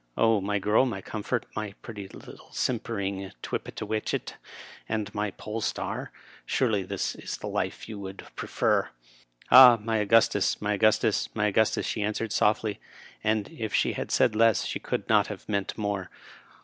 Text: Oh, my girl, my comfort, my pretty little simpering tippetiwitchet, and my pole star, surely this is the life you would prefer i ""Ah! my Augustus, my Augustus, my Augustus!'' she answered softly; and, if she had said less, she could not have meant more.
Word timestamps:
Oh, 0.17 0.41
my 0.41 0.57
girl, 0.57 0.87
my 0.87 0.99
comfort, 0.99 1.45
my 1.55 1.75
pretty 1.83 2.07
little 2.07 2.49
simpering 2.51 3.33
tippetiwitchet, 3.43 4.33
and 4.89 5.13
my 5.13 5.29
pole 5.29 5.61
star, 5.61 6.11
surely 6.43 6.81
this 6.81 7.13
is 7.13 7.37
the 7.37 7.45
life 7.47 7.87
you 7.87 7.99
would 7.99 8.25
prefer 8.35 8.89
i 8.89 8.89
""Ah! 9.55 9.77
my 9.79 9.97
Augustus, 9.97 10.59
my 10.59 10.73
Augustus, 10.73 11.29
my 11.35 11.45
Augustus!'' 11.45 11.85
she 11.85 12.01
answered 12.01 12.31
softly; 12.33 12.79
and, 13.23 13.49
if 13.49 13.75
she 13.75 13.93
had 13.93 14.09
said 14.09 14.35
less, 14.35 14.65
she 14.65 14.79
could 14.79 15.07
not 15.07 15.27
have 15.27 15.47
meant 15.47 15.77
more. 15.77 16.09